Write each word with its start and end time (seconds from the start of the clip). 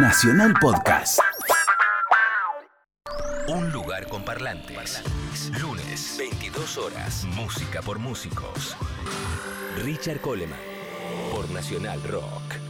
Nacional 0.00 0.54
Podcast. 0.60 1.18
Un 3.48 3.72
lugar 3.72 4.06
con 4.06 4.24
parlantes. 4.24 5.02
Lunes, 5.60 6.14
22 6.16 6.78
horas. 6.78 7.24
Música 7.24 7.82
por 7.82 7.98
músicos. 7.98 8.76
Richard 9.82 10.20
Coleman. 10.20 10.60
Por 11.32 11.50
Nacional 11.50 12.00
Rock. 12.04 12.67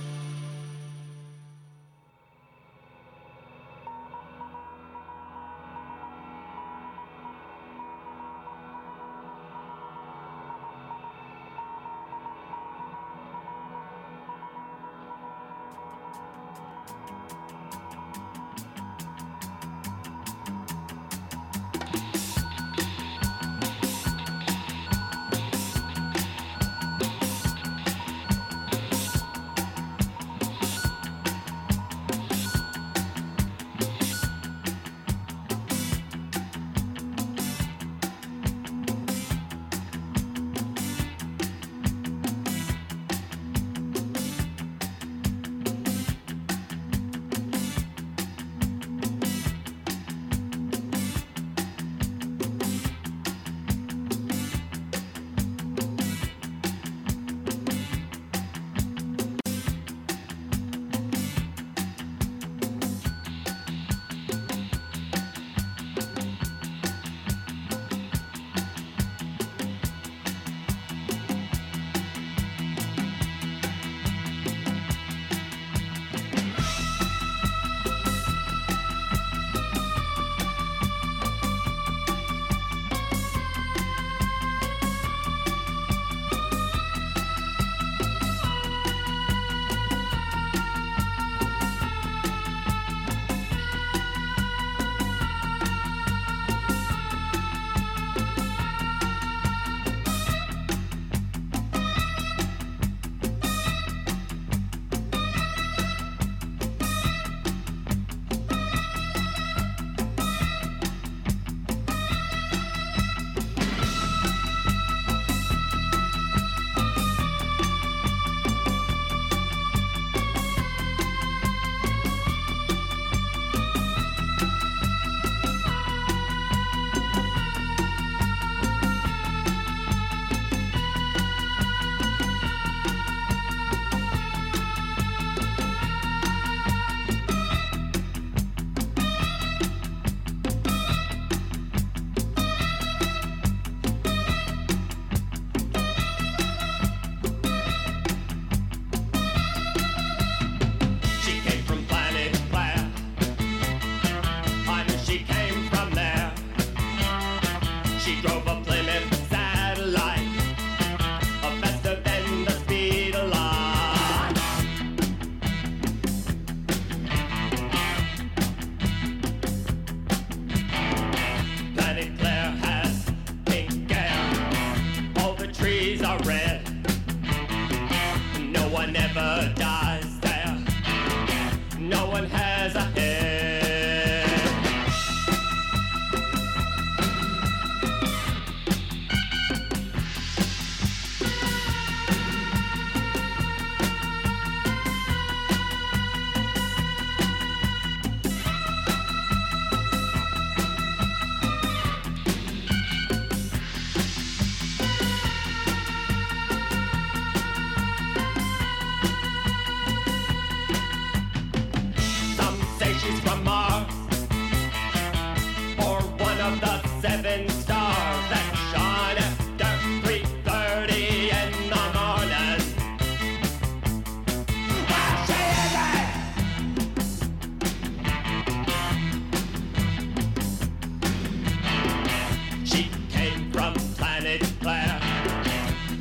Claire. 234.69 235.01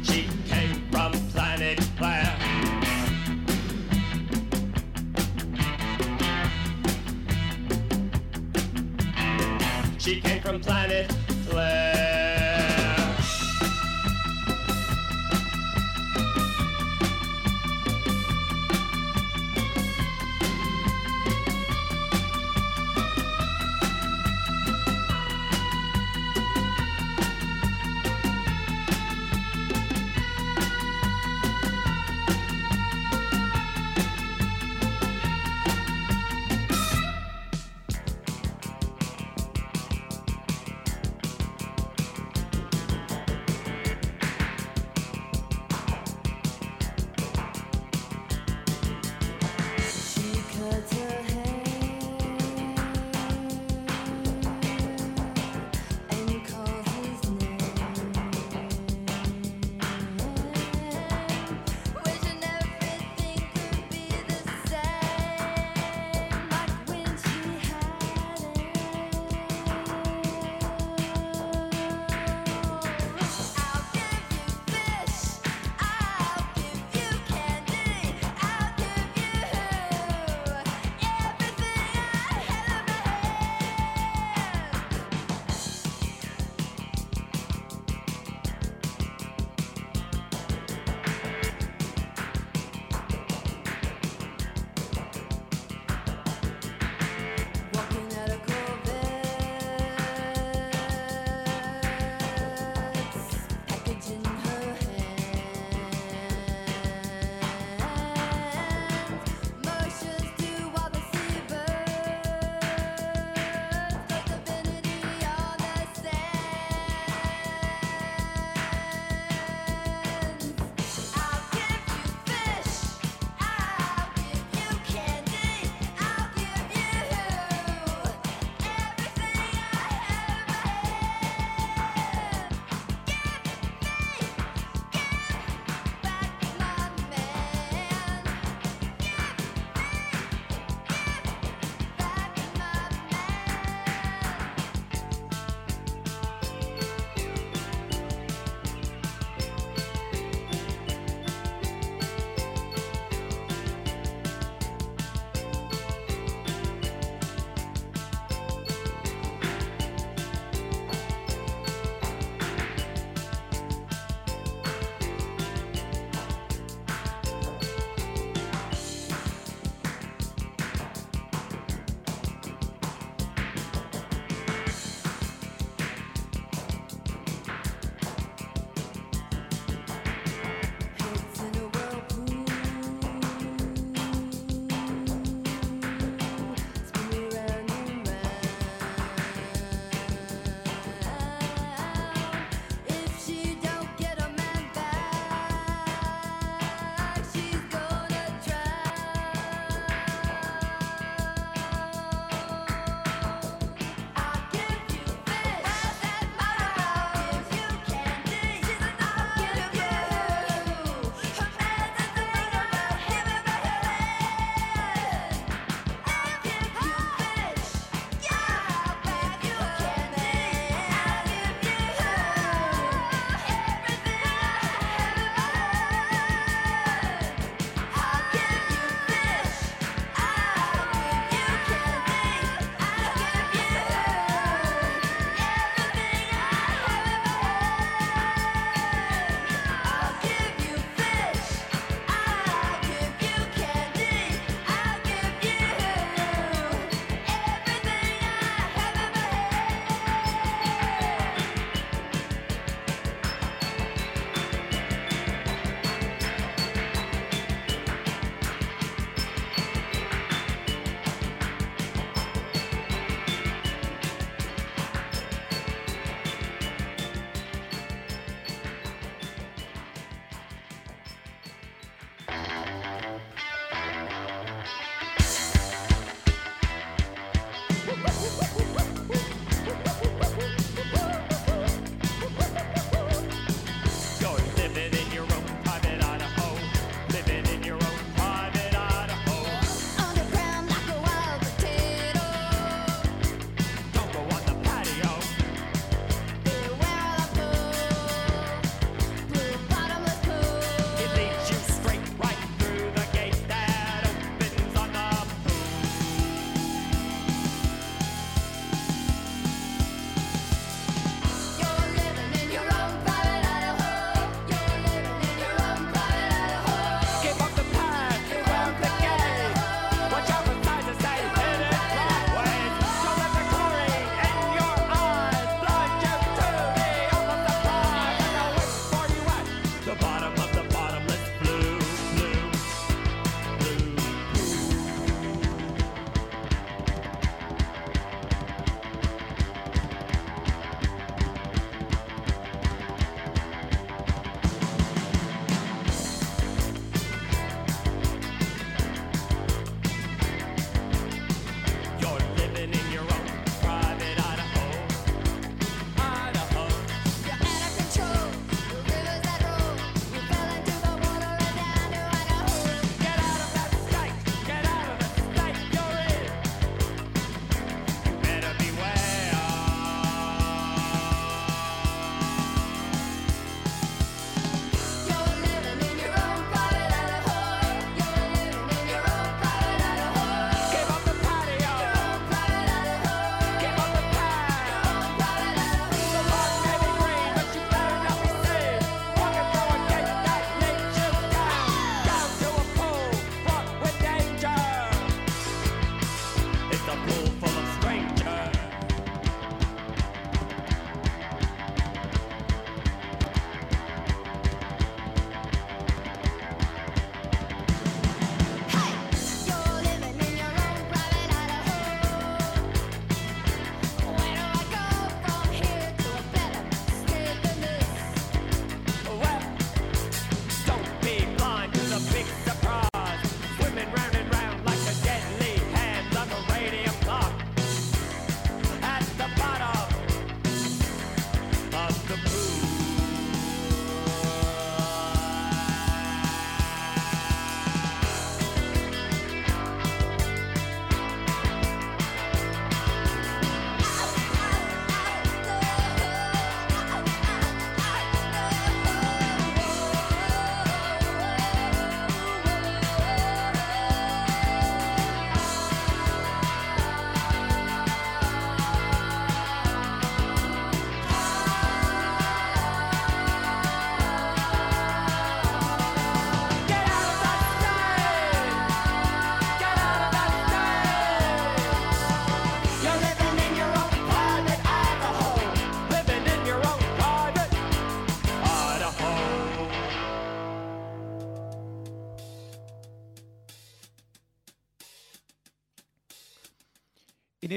She 0.04 0.28
came 0.46 0.92
from 0.92 1.14
planet 1.30 1.80
Claire. 1.98 2.36
She 9.98 10.20
came 10.20 10.42
from 10.42 10.60
planet 10.60 11.17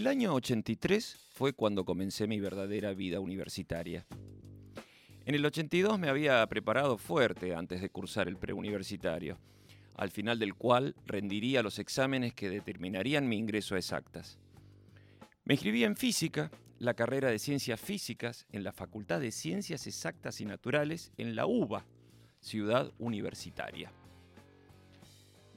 El 0.00 0.06
año 0.06 0.32
83 0.32 1.14
fue 1.34 1.52
cuando 1.52 1.84
comencé 1.84 2.26
mi 2.26 2.40
verdadera 2.40 2.94
vida 2.94 3.20
universitaria. 3.20 4.06
En 5.26 5.34
el 5.34 5.44
82 5.44 5.98
me 5.98 6.08
había 6.08 6.46
preparado 6.46 6.96
fuerte 6.96 7.54
antes 7.54 7.82
de 7.82 7.90
cursar 7.90 8.26
el 8.26 8.38
preuniversitario, 8.38 9.36
al 9.96 10.10
final 10.10 10.38
del 10.38 10.54
cual 10.54 10.96
rendiría 11.04 11.62
los 11.62 11.78
exámenes 11.78 12.32
que 12.32 12.48
determinarían 12.48 13.28
mi 13.28 13.36
ingreso 13.36 13.74
a 13.74 13.78
exactas. 13.78 14.38
Me 15.44 15.52
inscribí 15.52 15.84
en 15.84 15.96
física, 15.96 16.50
la 16.78 16.94
carrera 16.94 17.28
de 17.28 17.38
ciencias 17.38 17.78
físicas, 17.78 18.46
en 18.52 18.64
la 18.64 18.72
Facultad 18.72 19.20
de 19.20 19.30
Ciencias 19.30 19.86
Exactas 19.86 20.40
y 20.40 20.46
Naturales 20.46 21.12
en 21.18 21.36
la 21.36 21.44
UBA, 21.44 21.84
ciudad 22.40 22.90
universitaria. 22.98 23.92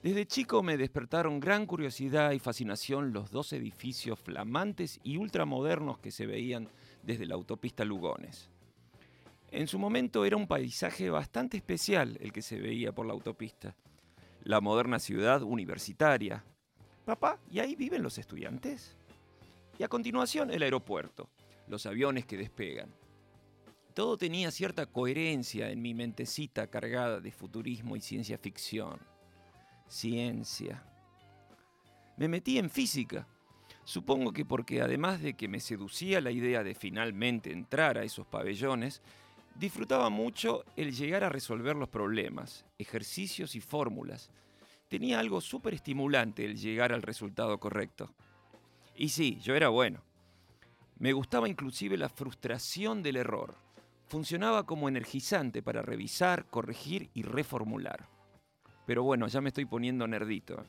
Desde 0.03 0.25
chico 0.25 0.61
me 0.63 0.75
despertaron 0.75 1.39
gran 1.39 1.65
curiosidad 1.65 2.33
y 2.33 2.39
fascinación 2.39 3.13
los 3.13 3.31
dos 3.31 3.53
edificios 3.53 4.19
flamantes 4.19 4.99
y 5.01 5.15
ultramodernos 5.15 5.97
que 5.97 6.11
se 6.11 6.25
veían 6.25 6.67
desde 7.03 7.25
la 7.25 7.35
autopista 7.35 7.85
Lugones. 7.85 8.49
En 9.49 9.65
su 9.65 9.79
momento 9.79 10.25
era 10.25 10.35
un 10.35 10.45
paisaje 10.45 11.09
bastante 11.09 11.55
especial 11.55 12.17
el 12.19 12.33
que 12.33 12.41
se 12.41 12.59
veía 12.59 12.91
por 12.91 13.05
la 13.05 13.13
autopista. 13.13 13.77
La 14.43 14.59
moderna 14.59 14.99
ciudad 14.99 15.41
universitaria. 15.41 16.43
Papá, 17.05 17.39
¿y 17.49 17.59
ahí 17.59 17.73
viven 17.73 18.03
los 18.03 18.17
estudiantes? 18.17 18.97
Y 19.79 19.83
a 19.83 19.87
continuación 19.87 20.51
el 20.51 20.63
aeropuerto, 20.63 21.29
los 21.69 21.85
aviones 21.85 22.25
que 22.25 22.35
despegan. 22.35 22.93
Todo 23.93 24.17
tenía 24.17 24.51
cierta 24.51 24.85
coherencia 24.85 25.69
en 25.69 25.81
mi 25.81 25.93
mentecita 25.93 26.67
cargada 26.67 27.21
de 27.21 27.31
futurismo 27.31 27.95
y 27.95 28.01
ciencia 28.01 28.37
ficción. 28.37 29.12
Ciencia. 29.87 30.83
Me 32.17 32.27
metí 32.27 32.57
en 32.57 32.69
física. 32.69 33.27
Supongo 33.83 34.31
que 34.31 34.45
porque 34.45 34.81
además 34.81 35.21
de 35.21 35.33
que 35.33 35.47
me 35.47 35.59
seducía 35.59 36.21
la 36.21 36.31
idea 36.31 36.63
de 36.63 36.75
finalmente 36.75 37.51
entrar 37.51 37.97
a 37.97 38.03
esos 38.03 38.25
pabellones, 38.25 39.01
disfrutaba 39.55 40.09
mucho 40.09 40.63
el 40.75 40.95
llegar 40.95 41.23
a 41.23 41.29
resolver 41.29 41.75
los 41.75 41.89
problemas, 41.89 42.65
ejercicios 42.77 43.55
y 43.55 43.61
fórmulas. 43.61 44.31
Tenía 44.87 45.19
algo 45.19 45.41
súper 45.41 45.73
estimulante 45.73 46.45
el 46.45 46.57
llegar 46.57 46.93
al 46.93 47.01
resultado 47.01 47.59
correcto. 47.59 48.13
Y 48.95 49.09
sí, 49.09 49.39
yo 49.41 49.55
era 49.55 49.69
bueno. 49.69 50.01
Me 50.99 51.13
gustaba 51.13 51.49
inclusive 51.49 51.97
la 51.97 52.09
frustración 52.09 53.03
del 53.03 53.17
error. 53.17 53.55
Funcionaba 54.07 54.65
como 54.65 54.87
energizante 54.87 55.63
para 55.63 55.81
revisar, 55.81 56.45
corregir 56.45 57.09
y 57.13 57.23
reformular. 57.23 58.12
Pero 58.85 59.03
bueno, 59.03 59.27
ya 59.27 59.41
me 59.41 59.49
estoy 59.49 59.65
poniendo 59.65 60.07
nerdito. 60.07 60.63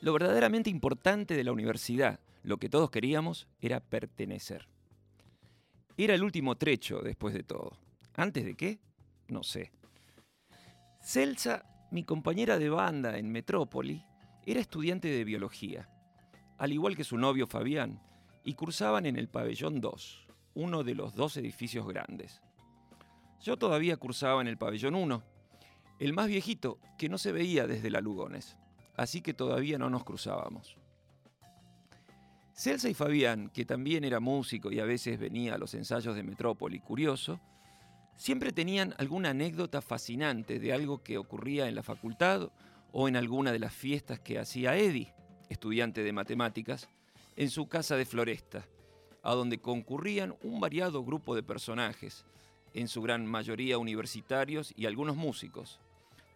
Lo 0.00 0.12
verdaderamente 0.12 0.70
importante 0.70 1.34
de 1.36 1.44
la 1.44 1.52
universidad, 1.52 2.20
lo 2.42 2.58
que 2.58 2.68
todos 2.68 2.90
queríamos, 2.90 3.48
era 3.60 3.80
pertenecer. 3.80 4.68
Era 5.96 6.14
el 6.14 6.22
último 6.22 6.56
trecho 6.56 7.00
después 7.00 7.34
de 7.34 7.42
todo. 7.42 7.76
¿Antes 8.14 8.44
de 8.44 8.54
qué? 8.54 8.78
No 9.28 9.42
sé. 9.42 9.72
Celsa, 11.00 11.64
mi 11.90 12.04
compañera 12.04 12.58
de 12.58 12.68
banda 12.68 13.18
en 13.18 13.30
Metrópoli, 13.30 14.04
era 14.44 14.60
estudiante 14.60 15.08
de 15.08 15.24
biología 15.24 15.88
al 16.58 16.72
igual 16.72 16.96
que 16.96 17.04
su 17.04 17.18
novio 17.18 17.46
Fabián, 17.46 18.00
y 18.44 18.54
cursaban 18.54 19.06
en 19.06 19.16
el 19.16 19.28
pabellón 19.28 19.80
2, 19.80 20.26
uno 20.54 20.84
de 20.84 20.94
los 20.94 21.14
dos 21.14 21.36
edificios 21.36 21.86
grandes. 21.86 22.40
Yo 23.42 23.56
todavía 23.56 23.96
cursaba 23.96 24.40
en 24.40 24.46
el 24.46 24.56
pabellón 24.56 24.94
1, 24.94 25.22
el 25.98 26.12
más 26.12 26.28
viejito, 26.28 26.78
que 26.98 27.08
no 27.08 27.18
se 27.18 27.32
veía 27.32 27.66
desde 27.66 27.90
la 27.90 28.00
Lugones, 28.00 28.56
así 28.96 29.20
que 29.20 29.34
todavía 29.34 29.78
no 29.78 29.90
nos 29.90 30.04
cruzábamos. 30.04 30.76
Celsa 32.54 32.88
y 32.88 32.94
Fabián, 32.94 33.50
que 33.50 33.64
también 33.64 34.04
era 34.04 34.20
músico 34.20 34.72
y 34.72 34.80
a 34.80 34.84
veces 34.84 35.18
venía 35.18 35.54
a 35.54 35.58
los 35.58 35.74
ensayos 35.74 36.16
de 36.16 36.22
Metrópoli 36.22 36.80
curioso, 36.80 37.40
siempre 38.16 38.52
tenían 38.52 38.94
alguna 38.98 39.30
anécdota 39.30 39.82
fascinante 39.82 40.58
de 40.58 40.72
algo 40.72 41.02
que 41.02 41.18
ocurría 41.18 41.68
en 41.68 41.74
la 41.74 41.82
facultad 41.82 42.50
o 42.92 43.08
en 43.08 43.16
alguna 43.16 43.52
de 43.52 43.58
las 43.58 43.74
fiestas 43.74 44.20
que 44.20 44.38
hacía 44.38 44.76
Eddie 44.76 45.12
estudiante 45.48 46.02
de 46.02 46.12
matemáticas, 46.12 46.88
en 47.36 47.50
su 47.50 47.68
casa 47.68 47.96
de 47.96 48.06
Floresta, 48.06 48.66
a 49.22 49.34
donde 49.34 49.58
concurrían 49.58 50.34
un 50.42 50.60
variado 50.60 51.04
grupo 51.04 51.34
de 51.34 51.42
personajes, 51.42 52.24
en 52.74 52.88
su 52.88 53.02
gran 53.02 53.26
mayoría 53.26 53.78
universitarios 53.78 54.72
y 54.76 54.86
algunos 54.86 55.16
músicos, 55.16 55.80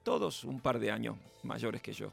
todos 0.02 0.44
un 0.44 0.60
par 0.60 0.78
de 0.78 0.90
años 0.90 1.16
mayores 1.42 1.82
que 1.82 1.92
yo. 1.92 2.12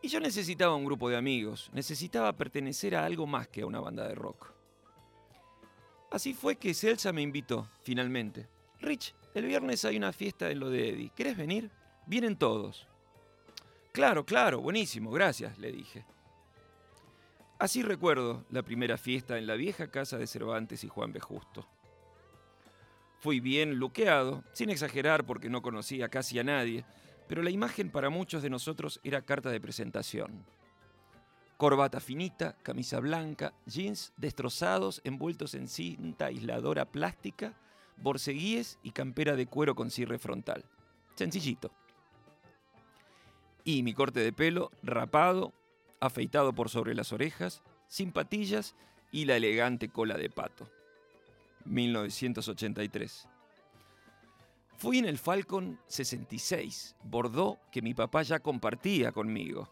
Y 0.00 0.08
yo 0.08 0.20
necesitaba 0.20 0.76
un 0.76 0.84
grupo 0.84 1.08
de 1.08 1.16
amigos, 1.16 1.70
necesitaba 1.72 2.32
pertenecer 2.32 2.94
a 2.94 3.04
algo 3.04 3.26
más 3.26 3.48
que 3.48 3.62
a 3.62 3.66
una 3.66 3.80
banda 3.80 4.06
de 4.06 4.14
rock. 4.14 4.52
Así 6.10 6.34
fue 6.34 6.56
que 6.56 6.72
Celsa 6.72 7.12
me 7.12 7.22
invitó, 7.22 7.68
finalmente. 7.82 8.48
Rich, 8.80 9.14
el 9.34 9.46
viernes 9.46 9.84
hay 9.84 9.96
una 9.96 10.12
fiesta 10.12 10.50
en 10.50 10.60
lo 10.60 10.70
de 10.70 10.90
Eddie. 10.90 11.12
¿Querés 11.14 11.36
venir? 11.36 11.70
Vienen 12.06 12.36
todos. 12.36 12.86
Claro, 13.92 14.24
claro, 14.24 14.60
buenísimo, 14.60 15.10
gracias, 15.10 15.58
le 15.58 15.72
dije. 15.72 16.04
Así 17.58 17.82
recuerdo 17.82 18.44
la 18.50 18.62
primera 18.62 18.96
fiesta 18.96 19.36
en 19.36 19.48
la 19.48 19.54
vieja 19.54 19.90
casa 19.90 20.16
de 20.16 20.28
Cervantes 20.28 20.84
y 20.84 20.88
Juan 20.88 21.12
B. 21.12 21.18
Justo. 21.18 21.66
Fui 23.20 23.40
bien 23.40 23.76
luqueado, 23.76 24.44
sin 24.52 24.70
exagerar 24.70 25.26
porque 25.26 25.50
no 25.50 25.62
conocía 25.62 26.08
casi 26.08 26.38
a 26.38 26.44
nadie, 26.44 26.84
pero 27.26 27.42
la 27.42 27.50
imagen 27.50 27.90
para 27.90 28.10
muchos 28.10 28.42
de 28.42 28.50
nosotros 28.50 29.00
era 29.02 29.22
carta 29.22 29.50
de 29.50 29.60
presentación. 29.60 30.44
Corbata 31.56 31.98
finita, 32.00 32.56
camisa 32.62 33.00
blanca, 33.00 33.52
jeans 33.66 34.12
destrozados 34.16 35.00
envueltos 35.04 35.54
en 35.54 35.66
cinta 35.68 36.26
aisladora 36.26 36.84
plástica, 36.84 37.58
borceguíes 37.96 38.78
y 38.82 38.92
campera 38.92 39.34
de 39.34 39.46
cuero 39.46 39.74
con 39.74 39.90
cierre 39.90 40.18
frontal. 40.18 40.64
Sencillito 41.16 41.72
y 43.68 43.82
mi 43.82 43.92
corte 43.92 44.20
de 44.20 44.32
pelo 44.32 44.70
rapado, 44.82 45.52
afeitado 46.00 46.54
por 46.54 46.70
sobre 46.70 46.94
las 46.94 47.12
orejas, 47.12 47.62
sin 47.86 48.12
patillas 48.12 48.74
y 49.12 49.26
la 49.26 49.36
elegante 49.36 49.90
cola 49.90 50.16
de 50.16 50.30
pato. 50.30 50.70
1983. 51.68 53.28
Fui 54.76 54.98
en 54.98 55.06
el 55.06 55.18
Falcon 55.18 55.78
66, 55.88 56.96
Bordeaux, 57.02 57.58
que 57.72 57.82
mi 57.82 57.94
papá 57.94 58.22
ya 58.22 58.38
compartía 58.38 59.10
conmigo, 59.10 59.68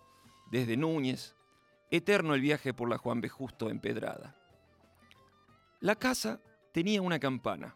desde 0.51 0.77
Núñez, 0.77 1.37
eterno 1.91 2.35
el 2.35 2.41
viaje 2.41 2.75
por 2.75 2.89
la 2.89 2.99
Juan 2.99 3.21
B. 3.21 3.29
Justo 3.29 3.71
empedrada. 3.71 4.35
La 5.81 5.95
casa 5.95 6.41
tenía 6.73 7.03
una 7.03 7.21
campana. 7.21 7.75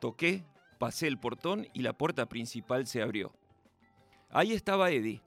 Toqué, 0.00 0.44
pasé 0.78 1.08
el 1.08 1.18
portón 1.18 1.66
y 1.72 1.82
la 1.82 1.92
puerta 1.92 2.26
principal 2.26 2.86
se 2.86 3.02
abrió. 3.02 3.32
Ahí 4.30 4.52
estaba 4.52 4.90
Eddie, 4.90 5.22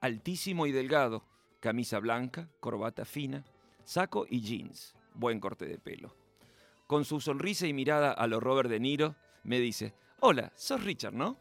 altísimo 0.00 0.66
y 0.66 0.72
delgado, 0.72 1.24
camisa 1.60 2.00
blanca, 2.00 2.50
corbata 2.60 3.04
fina, 3.04 3.44
saco 3.84 4.26
y 4.28 4.40
jeans, 4.40 4.94
buen 5.14 5.40
corte 5.40 5.66
de 5.66 5.78
pelo. 5.78 6.17
Con 6.88 7.04
su 7.04 7.20
sonrisa 7.20 7.66
y 7.66 7.74
mirada 7.74 8.12
a 8.12 8.26
lo 8.26 8.40
Robert 8.40 8.70
De 8.70 8.80
Niro, 8.80 9.14
me 9.44 9.60
dice, 9.60 9.92
hola, 10.20 10.50
sos 10.56 10.82
Richard, 10.82 11.12
¿no? 11.12 11.36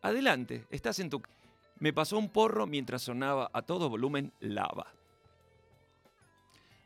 Adelante, 0.00 0.66
estás 0.70 0.98
en 1.00 1.10
tu... 1.10 1.20
Me 1.78 1.92
pasó 1.92 2.16
un 2.16 2.30
porro 2.30 2.66
mientras 2.66 3.02
sonaba 3.02 3.50
a 3.52 3.60
todo 3.60 3.90
volumen 3.90 4.32
lava. 4.40 4.86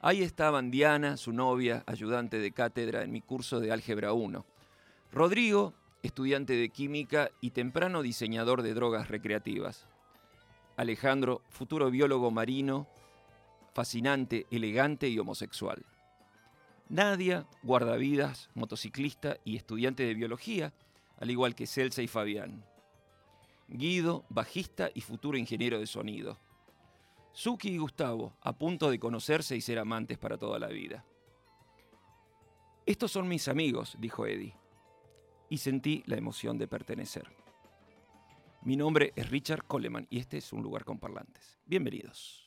Ahí 0.01 0.23
estaban 0.23 0.73
Diana, 0.73 1.17
su 1.17 1.33
novia, 1.33 1.85
ayudante 1.87 2.41
de 2.41 2.51
cátedra 2.51 3.05
en 3.05 3.13
mi 3.13 3.21
curso 3.21 3.61
de 3.61 3.71
Álgebra 3.71 4.13
1. 4.13 4.45
Rodrigo, 5.13 5.73
estudiante 6.03 6.55
de 6.55 6.71
química 6.71 7.31
y 7.41 7.53
temprano 7.53 8.03
diseñador 8.03 8.63
de 8.63 8.75
drogas 8.75 9.07
recreativas. 9.07 9.87
Alejandro, 10.77 11.43
futuro 11.49 11.93
biólogo 11.93 12.33
marino, 12.33 12.89
fascinante, 13.73 14.47
elegante 14.51 15.09
y 15.09 15.17
homosexual. 15.21 15.87
Nadia, 16.89 17.47
guardavidas, 17.63 18.51
motociclista 18.55 19.39
y 19.45 19.57
estudiante 19.57 20.05
de 20.05 20.15
biología, 20.15 20.73
al 21.19 21.31
igual 21.31 21.55
que 21.55 21.67
Celsa 21.67 22.03
y 22.03 22.09
Fabián. 22.09 22.65
Guido, 23.69 24.25
bajista 24.29 24.91
y 24.95 25.01
futuro 25.01 25.39
ingeniero 25.39 25.79
de 25.81 25.87
sonido. 25.87 26.39
Suki 27.33 27.71
y 27.71 27.79
Gustavo, 27.79 28.37
a 28.41 28.53
punto 28.53 28.91
de 28.91 28.99
conocerse 28.99 29.57
y 29.57 29.61
ser 29.61 29.79
amantes 29.79 30.19
para 30.19 30.39
toda 30.39 30.59
la 30.59 30.69
vida. 30.69 31.05
Estos 32.87 33.11
son 33.11 33.29
mis 33.29 33.49
amigos, 33.49 33.97
dijo 33.99 34.27
Eddie 34.27 34.55
y 35.49 35.59
sentí 35.59 36.03
la 36.07 36.17
emoción 36.17 36.59
de 36.59 36.67
pertenecer. 36.67 37.31
Mi 38.63 38.77
nombre 38.77 39.13
es 39.15 39.31
Richard 39.31 39.65
Coleman 39.67 40.07
y 40.11 40.19
este 40.19 40.39
es 40.39 40.53
un 40.53 40.63
lugar 40.63 40.85
con 40.85 40.99
parlantes. 40.99 41.59
Bienvenidos. 41.67 42.44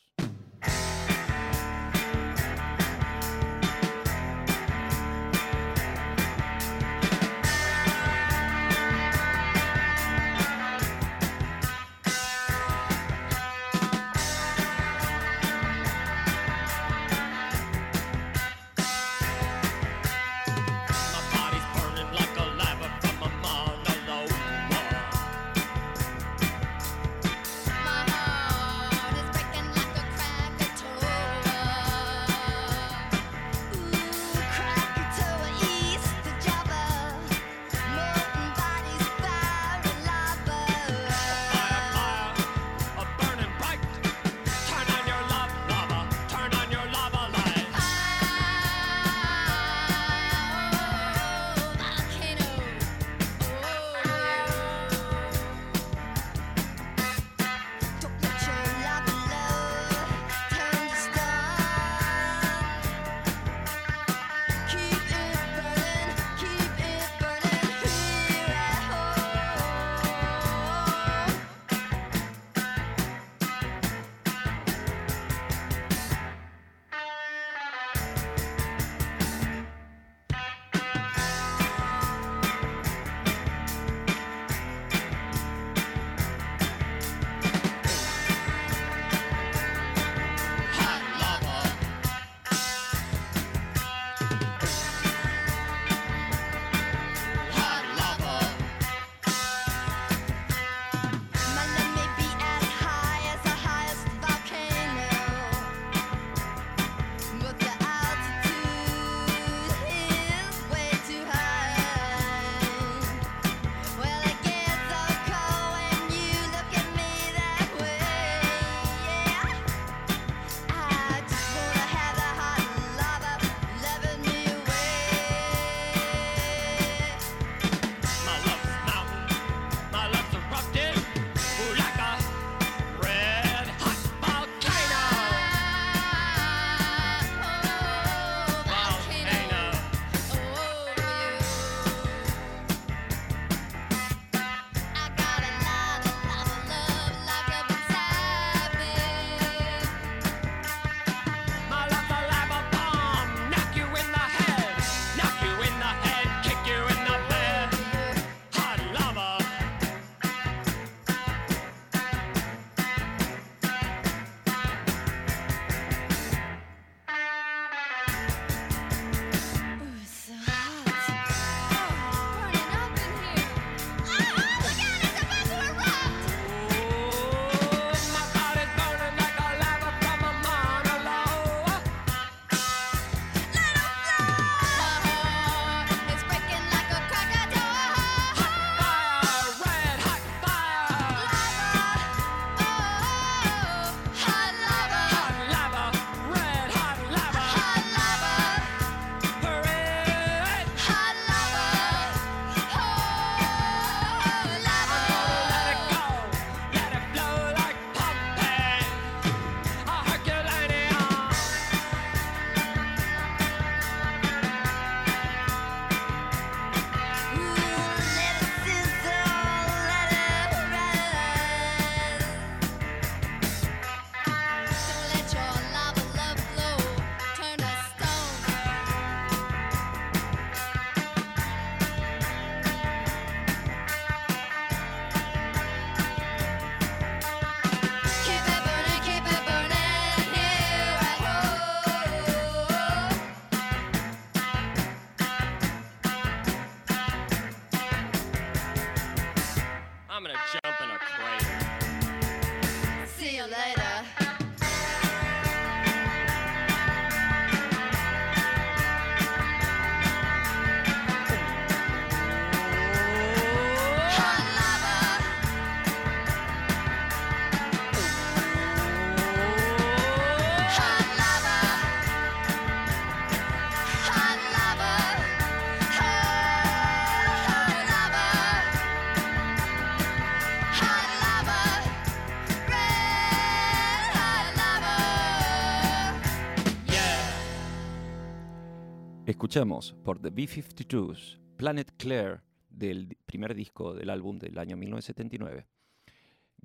Escuchamos 289.58 289.92
por 290.04 290.20
The 290.20 290.30
B-52s 290.30 291.40
Planet 291.56 291.92
Claire 291.96 292.42
del 292.70 293.16
primer 293.26 293.56
disco 293.56 293.92
del 293.92 294.08
álbum 294.08 294.38
del 294.38 294.56
año 294.56 294.76
1979. 294.76 295.66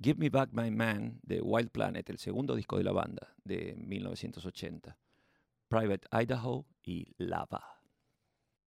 Give 0.00 0.16
Me 0.16 0.30
Back 0.30 0.50
My 0.52 0.70
Man 0.70 1.18
de 1.24 1.40
Wild 1.40 1.70
Planet, 1.70 2.08
el 2.08 2.18
segundo 2.18 2.54
disco 2.54 2.78
de 2.78 2.84
la 2.84 2.92
banda 2.92 3.34
de 3.42 3.74
1980. 3.76 4.96
Private 5.66 6.06
Idaho 6.12 6.66
y 6.84 7.08
Lava. 7.18 7.73